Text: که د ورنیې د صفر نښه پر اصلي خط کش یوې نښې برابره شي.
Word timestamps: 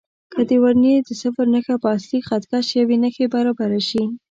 که 0.33 0.41
د 0.49 0.51
ورنیې 0.63 0.95
د 1.03 1.09
صفر 1.21 1.45
نښه 1.53 1.75
پر 1.83 1.91
اصلي 1.97 2.19
خط 2.27 2.43
کش 2.51 2.67
یوې 2.81 2.97
نښې 3.03 3.25
برابره 3.35 3.81
شي. 3.89 4.03